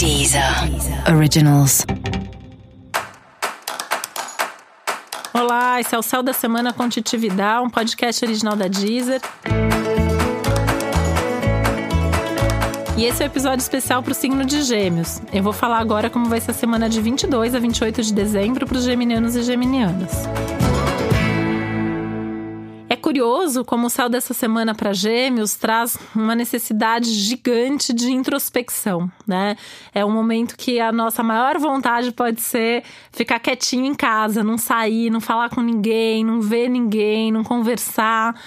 Deezer 0.00 0.42
Originals. 1.14 1.84
Olá, 5.34 5.78
esse 5.78 5.94
é 5.94 5.98
o 5.98 6.00
Céu 6.00 6.22
da 6.22 6.32
Semana 6.32 6.72
com 6.72 6.88
Titividade, 6.88 7.66
um 7.66 7.68
podcast 7.68 8.24
original 8.24 8.56
da 8.56 8.66
Deezer. 8.66 9.20
E 12.96 13.04
esse 13.04 13.22
é 13.22 13.26
o 13.26 13.28
um 13.28 13.30
episódio 13.30 13.60
especial 13.60 14.02
para 14.02 14.12
o 14.12 14.14
signo 14.14 14.42
de 14.46 14.62
Gêmeos. 14.62 15.20
Eu 15.34 15.42
vou 15.42 15.52
falar 15.52 15.80
agora 15.80 16.08
como 16.08 16.30
vai 16.30 16.40
ser 16.40 16.52
a 16.52 16.54
semana 16.54 16.88
de 16.88 16.98
22 16.98 17.54
a 17.54 17.58
28 17.58 18.02
de 18.02 18.14
dezembro 18.14 18.66
para 18.66 18.78
os 18.78 18.84
geminianos 18.84 19.36
e 19.36 19.42
geminianas 19.42 20.10
curioso 23.10 23.64
como 23.64 23.88
o 23.88 23.90
céu 23.90 24.08
dessa 24.08 24.32
semana 24.32 24.72
para 24.72 24.92
Gêmeos 24.92 25.56
traz 25.56 25.98
uma 26.14 26.32
necessidade 26.32 27.10
gigante 27.10 27.92
de 27.92 28.12
introspecção, 28.12 29.10
né? 29.26 29.56
É 29.92 30.04
um 30.04 30.12
momento 30.12 30.56
que 30.56 30.78
a 30.78 30.92
nossa 30.92 31.20
maior 31.20 31.58
vontade 31.58 32.12
pode 32.12 32.40
ser 32.40 32.84
ficar 33.10 33.40
quietinho 33.40 33.84
em 33.84 33.96
casa, 33.96 34.44
não 34.44 34.56
sair, 34.56 35.10
não 35.10 35.20
falar 35.20 35.50
com 35.50 35.60
ninguém, 35.60 36.24
não 36.24 36.40
ver 36.40 36.68
ninguém, 36.68 37.32
não 37.32 37.42
conversar. 37.42 38.40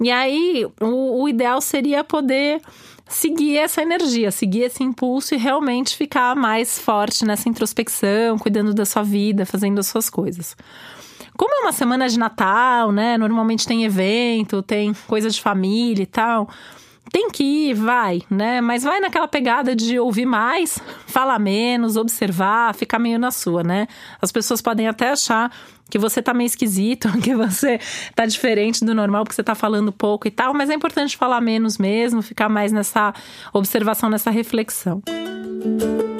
E 0.00 0.10
aí, 0.10 0.66
o, 0.80 1.22
o 1.22 1.28
ideal 1.28 1.60
seria 1.60 2.02
poder 2.02 2.62
seguir 3.06 3.58
essa 3.58 3.82
energia, 3.82 4.30
seguir 4.30 4.62
esse 4.62 4.82
impulso 4.82 5.34
e 5.34 5.36
realmente 5.36 5.94
ficar 5.94 6.34
mais 6.34 6.78
forte 6.78 7.22
nessa 7.22 7.50
introspecção, 7.50 8.38
cuidando 8.38 8.72
da 8.72 8.86
sua 8.86 9.02
vida, 9.02 9.44
fazendo 9.44 9.78
as 9.78 9.88
suas 9.88 10.08
coisas. 10.08 10.56
Como 11.36 11.54
é 11.54 11.60
uma 11.60 11.72
semana 11.72 12.08
de 12.08 12.18
Natal, 12.18 12.92
né? 12.92 13.18
Normalmente 13.18 13.66
tem 13.66 13.84
evento, 13.84 14.62
tem 14.62 14.92
coisa 15.06 15.30
de 15.30 15.40
família 15.40 16.02
e 16.02 16.06
tal. 16.06 16.48
Tem 17.12 17.30
que 17.30 17.44
ir, 17.44 17.74
vai, 17.74 18.22
né? 18.28 18.60
Mas 18.60 18.82
vai 18.82 19.00
naquela 19.00 19.28
pegada 19.28 19.76
de 19.76 19.98
ouvir 19.98 20.26
mais, 20.26 20.78
falar 21.06 21.38
menos, 21.38 21.96
observar, 21.96 22.74
ficar 22.74 22.98
meio 22.98 23.18
na 23.18 23.30
sua, 23.30 23.62
né? 23.62 23.86
As 24.20 24.32
pessoas 24.32 24.60
podem 24.60 24.88
até 24.88 25.10
achar 25.10 25.52
que 25.88 25.98
você 25.98 26.20
tá 26.20 26.34
meio 26.34 26.46
esquisito, 26.46 27.08
que 27.22 27.34
você 27.34 27.78
tá 28.14 28.26
diferente 28.26 28.84
do 28.84 28.94
normal 28.94 29.24
porque 29.24 29.36
você 29.36 29.44
tá 29.44 29.54
falando 29.54 29.92
pouco 29.92 30.26
e 30.26 30.30
tal, 30.30 30.52
mas 30.52 30.68
é 30.68 30.74
importante 30.74 31.16
falar 31.16 31.40
menos 31.40 31.78
mesmo, 31.78 32.22
ficar 32.22 32.48
mais 32.48 32.72
nessa 32.72 33.14
observação, 33.52 34.10
nessa 34.10 34.30
reflexão. 34.30 35.02
Música 35.66 36.15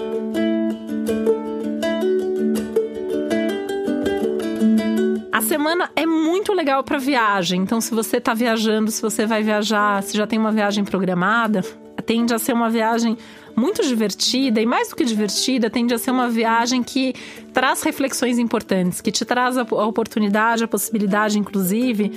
semana 5.67 5.91
é 5.97 6.07
muito 6.07 6.53
legal 6.53 6.85
para 6.85 6.97
viagem. 6.97 7.63
Então, 7.63 7.81
se 7.81 7.93
você 7.93 8.19
está 8.19 8.33
viajando, 8.33 8.89
se 8.89 9.03
você 9.03 9.27
vai 9.27 9.43
viajar, 9.43 10.01
se 10.01 10.17
já 10.17 10.25
tem 10.25 10.39
uma 10.39 10.53
viagem 10.53 10.85
programada, 10.85 11.63
tende 12.07 12.33
a 12.33 12.39
ser 12.39 12.53
uma 12.53 12.71
viagem 12.71 13.19
muito 13.57 13.83
divertida 13.83 14.61
e 14.61 14.67
mais 14.67 14.91
do 14.91 14.95
que 14.95 15.05
divertida, 15.05 15.69
tende 15.69 15.93
a 15.93 15.99
ser 15.99 16.13
uma 16.13 16.29
viagem 16.29 16.85
que 16.85 17.15
traz 17.53 17.83
reflexões 17.83 18.39
importantes, 18.39 19.01
que 19.01 19.11
te 19.11 19.25
traz 19.25 19.59
a 19.59 19.63
oportunidade, 19.63 20.63
a 20.63 20.69
possibilidade, 20.69 21.37
inclusive, 21.37 22.13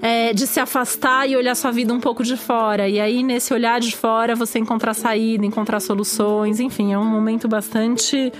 é, 0.00 0.32
de 0.32 0.46
se 0.46 0.58
afastar 0.58 1.28
e 1.28 1.36
olhar 1.36 1.54
sua 1.54 1.72
vida 1.72 1.92
um 1.92 2.00
pouco 2.00 2.22
de 2.22 2.38
fora. 2.38 2.88
E 2.88 2.98
aí, 2.98 3.22
nesse 3.22 3.52
olhar 3.52 3.80
de 3.80 3.94
fora, 3.94 4.34
você 4.34 4.58
encontrar 4.58 4.94
saída, 4.94 5.44
encontrar 5.44 5.78
soluções, 5.78 6.58
enfim, 6.58 6.94
é 6.94 6.98
um 6.98 7.04
momento 7.04 7.46
bastante 7.46 8.32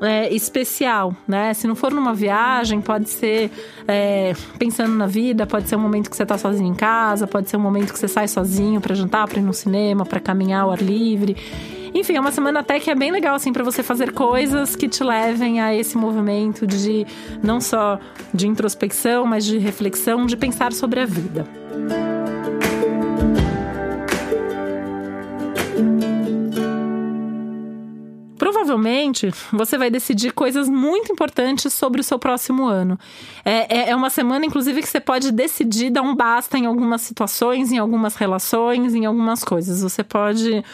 é, 0.00 0.32
especial, 0.32 1.14
né? 1.26 1.54
Se 1.54 1.66
não 1.66 1.74
for 1.74 1.92
numa 1.92 2.14
viagem, 2.14 2.80
pode 2.80 3.08
ser 3.08 3.50
é, 3.86 4.34
pensando 4.58 4.94
na 4.94 5.06
vida, 5.06 5.46
pode 5.46 5.68
ser 5.68 5.76
um 5.76 5.80
momento 5.80 6.10
que 6.10 6.16
você 6.16 6.22
está 6.22 6.38
sozinho 6.38 6.70
em 6.70 6.74
casa, 6.74 7.26
pode 7.26 7.48
ser 7.48 7.56
um 7.56 7.60
momento 7.60 7.92
que 7.92 7.98
você 7.98 8.08
sai 8.08 8.28
sozinho 8.28 8.80
para 8.80 8.94
jantar, 8.94 9.26
para 9.28 9.38
ir 9.38 9.42
no 9.42 9.54
cinema, 9.54 10.04
para 10.04 10.20
caminhar 10.20 10.62
ao 10.62 10.70
ar 10.70 10.80
livre. 10.80 11.36
Enfim, 11.94 12.14
é 12.14 12.20
uma 12.20 12.32
semana 12.32 12.60
até 12.60 12.78
que 12.78 12.90
é 12.90 12.94
bem 12.94 13.10
legal 13.10 13.34
assim 13.34 13.52
para 13.52 13.64
você 13.64 13.82
fazer 13.82 14.12
coisas 14.12 14.76
que 14.76 14.88
te 14.88 15.02
levem 15.02 15.60
a 15.60 15.74
esse 15.74 15.96
movimento 15.96 16.66
de 16.66 17.06
não 17.42 17.60
só 17.60 17.98
de 18.32 18.46
introspecção, 18.46 19.26
mas 19.26 19.44
de 19.44 19.58
reflexão, 19.58 20.26
de 20.26 20.36
pensar 20.36 20.72
sobre 20.72 21.00
a 21.00 21.06
vida. 21.06 21.46
Provavelmente 29.08 29.32
você 29.52 29.78
vai 29.78 29.90
decidir 29.90 30.32
coisas 30.32 30.68
muito 30.68 31.12
importantes 31.12 31.72
sobre 31.72 32.00
o 32.00 32.04
seu 32.04 32.18
próximo 32.18 32.66
ano. 32.66 32.98
É, 33.44 33.78
é, 33.78 33.90
é 33.90 33.96
uma 33.96 34.10
semana, 34.10 34.46
inclusive, 34.46 34.82
que 34.82 34.88
você 34.88 35.00
pode 35.00 35.32
decidir 35.32 35.90
dar 35.90 36.02
um 36.02 36.14
basta 36.14 36.58
em 36.58 36.66
algumas 36.66 37.02
situações, 37.02 37.72
em 37.72 37.78
algumas 37.78 38.14
relações, 38.14 38.94
em 38.94 39.06
algumas 39.06 39.42
coisas. 39.42 39.82
Você 39.82 40.04
pode 40.04 40.64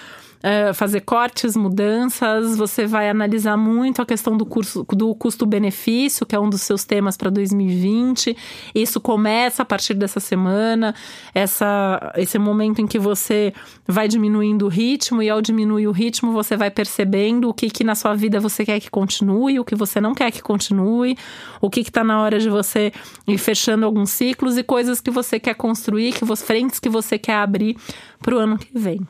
é, 0.45 0.75
fazer 0.75 1.01
cortes, 1.01 1.57
mudanças, 1.57 2.55
você 2.55 2.87
vai 2.87 3.09
analisar 3.09 3.57
muito 3.57 4.03
a 4.03 4.05
questão 4.05 4.37
do, 4.37 4.45
curso, 4.45 4.85
do 4.91 5.15
custo-benefício, 5.15 6.27
que 6.27 6.37
é 6.37 6.39
um 6.39 6.51
dos 6.51 6.61
seus 6.61 6.85
temas 6.85 7.17
para 7.17 7.31
2020. 7.31 8.37
Isso 8.75 9.01
começa 9.01 9.63
a 9.63 9.65
partir 9.65 9.95
dessa 9.95 10.21
semana, 10.21 10.95
essa, 11.35 12.13
esse 12.17 12.39
momento 12.39 12.83
em 12.83 12.87
que 12.87 12.99
você 12.99 13.55
vai 13.89 14.07
diminuindo 14.07 14.67
o 14.67 14.69
ritmo, 14.69 15.23
e 15.23 15.31
ao 15.31 15.41
diminuir 15.41 15.87
o 15.87 15.93
ritmo, 15.93 16.31
você 16.31 16.59
vai 16.59 16.71
percebendo 16.71 17.49
o 17.49 17.55
que, 17.55 17.71
que 17.71 17.83
na 17.83 17.95
sua 17.95 18.15
vida 18.15 18.39
você 18.39 18.67
quer 18.67 18.79
que 18.81 18.91
continue, 18.91 19.59
o 19.59 19.65
que 19.65 19.75
você 19.75 19.99
não 19.99 20.15
quer 20.15 20.31
que 20.31 20.43
continue, 20.43 21.17
o 21.59 21.71
que 21.71 21.81
está 21.81 22.05
na 22.05 22.21
hora 22.21 22.39
de 22.39 22.51
você 22.51 22.93
ir 23.27 23.39
fechando 23.39 23.87
alguns 23.87 24.11
ciclos 24.11 24.59
e 24.59 24.63
coisas 24.63 25.01
que 25.01 25.11
você 25.11 25.41
quer 25.41 25.55
construir, 25.55 26.13
que 26.13 26.35
frentes 26.37 26.79
que 26.79 26.91
você 26.91 27.17
quer 27.17 27.37
abrir 27.37 27.79
para 28.21 28.35
o 28.35 28.39
ano 28.39 28.59
que 28.59 28.69
vem. 28.79 29.01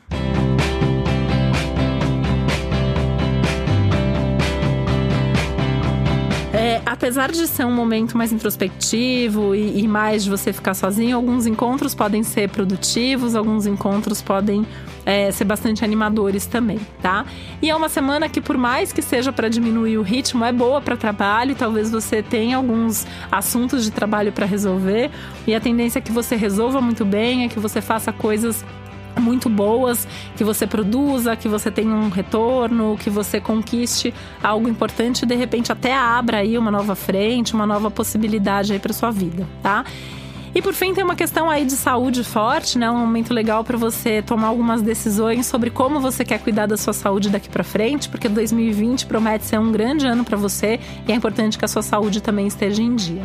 Apesar 7.05 7.31
de 7.31 7.45
ser 7.45 7.63
um 7.65 7.71
momento 7.71 8.17
mais 8.17 8.31
introspectivo 8.31 9.53
e, 9.53 9.79
e, 9.79 9.87
mais 9.87 10.23
de 10.23 10.29
você 10.31 10.51
ficar 10.51 10.73
sozinho, 10.73 11.15
alguns 11.15 11.45
encontros 11.45 11.93
podem 11.93 12.23
ser 12.23 12.49
produtivos, 12.49 13.35
alguns 13.35 13.67
encontros 13.67 14.23
podem 14.23 14.65
é, 15.05 15.29
ser 15.29 15.43
bastante 15.43 15.85
animadores 15.85 16.47
também, 16.47 16.79
tá? 17.03 17.23
E 17.61 17.69
é 17.69 17.75
uma 17.75 17.89
semana 17.89 18.27
que, 18.27 18.41
por 18.41 18.57
mais 18.57 18.91
que 18.91 19.03
seja 19.03 19.31
para 19.31 19.47
diminuir 19.49 19.99
o 19.99 20.01
ritmo, 20.01 20.43
é 20.43 20.51
boa 20.51 20.81
para 20.81 20.97
trabalho. 20.97 21.53
Talvez 21.53 21.91
você 21.91 22.23
tenha 22.23 22.57
alguns 22.57 23.05
assuntos 23.31 23.83
de 23.83 23.91
trabalho 23.91 24.31
para 24.31 24.47
resolver 24.47 25.11
e 25.45 25.53
a 25.53 25.59
tendência 25.59 25.99
é 25.99 26.01
que 26.01 26.11
você 26.11 26.35
resolva 26.35 26.81
muito 26.81 27.05
bem, 27.05 27.45
é 27.45 27.47
que 27.47 27.59
você 27.59 27.81
faça 27.81 28.11
coisas 28.11 28.65
muito 29.19 29.49
boas, 29.49 30.07
que 30.35 30.43
você 30.43 30.67
produza, 30.67 31.35
que 31.35 31.47
você 31.47 31.71
tenha 31.71 31.93
um 31.93 32.09
retorno, 32.09 32.97
que 32.99 33.09
você 33.09 33.39
conquiste 33.39 34.13
algo 34.41 34.67
importante 34.67 35.23
e 35.23 35.25
de 35.25 35.35
repente 35.35 35.71
até 35.71 35.93
abra 35.93 36.37
aí 36.37 36.57
uma 36.57 36.71
nova 36.71 36.95
frente, 36.95 37.53
uma 37.53 37.65
nova 37.65 37.89
possibilidade 37.89 38.73
aí 38.73 38.79
para 38.79 38.93
sua 38.93 39.11
vida, 39.11 39.47
tá? 39.61 39.83
E 40.55 40.61
por 40.61 40.73
fim, 40.73 40.93
tem 40.93 41.03
uma 41.03 41.17
questão 41.17 41.49
aí 41.49 41.65
de 41.65 41.73
saúde 41.73 42.23
forte, 42.23 42.77
né? 42.77 42.89
Um 42.89 42.97
momento 42.97 43.33
legal 43.33 43.61
para 43.61 43.77
você 43.77 44.21
tomar 44.21 44.47
algumas 44.47 44.81
decisões 44.81 45.45
sobre 45.45 45.69
como 45.69 45.99
você 45.99 46.23
quer 46.23 46.39
cuidar 46.39 46.65
da 46.65 46.77
sua 46.77 46.93
saúde 46.93 47.29
daqui 47.29 47.49
para 47.49 47.61
frente, 47.61 48.07
porque 48.07 48.29
2020 48.29 49.05
promete 49.05 49.43
ser 49.43 49.59
um 49.59 49.69
grande 49.69 50.07
ano 50.07 50.23
para 50.23 50.37
você 50.37 50.79
e 51.05 51.11
é 51.11 51.15
importante 51.15 51.57
que 51.57 51.65
a 51.65 51.67
sua 51.67 51.81
saúde 51.81 52.21
também 52.21 52.47
esteja 52.47 52.81
em 52.81 52.95
dia. 52.95 53.21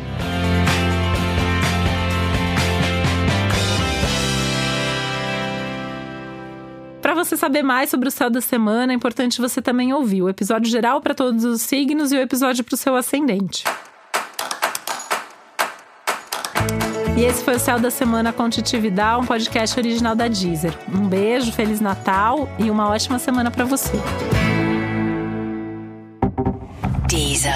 Para 7.01 7.15
você 7.15 7.35
saber 7.35 7.63
mais 7.63 7.89
sobre 7.89 8.07
o 8.07 8.11
céu 8.11 8.29
da 8.29 8.39
semana, 8.39 8.93
é 8.93 8.95
importante 8.95 9.41
você 9.41 9.59
também 9.61 9.91
ouvir 9.91 10.21
o 10.21 10.29
episódio 10.29 10.69
geral 10.69 11.01
para 11.01 11.15
todos 11.15 11.43
os 11.43 11.61
signos 11.61 12.11
e 12.11 12.15
o 12.15 12.19
episódio 12.19 12.63
para 12.63 12.75
o 12.75 12.77
seu 12.77 12.95
ascendente. 12.95 13.63
E 17.17 17.23
esse 17.23 17.43
foi 17.43 17.55
o 17.55 17.59
Céu 17.59 17.79
da 17.79 17.91
Semana 17.91 18.31
com 18.31 18.49
Titividade, 18.49 19.21
um 19.21 19.25
podcast 19.25 19.77
original 19.79 20.15
da 20.15 20.27
Deezer. 20.27 20.77
Um 20.93 21.07
beijo, 21.07 21.51
Feliz 21.51 21.81
Natal 21.81 22.47
e 22.57 22.69
uma 22.69 22.87
ótima 22.87 23.19
semana 23.19 23.49
para 23.51 23.65
você. 23.65 23.93
Deezer. 27.07 27.53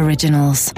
Originals. 0.00 0.72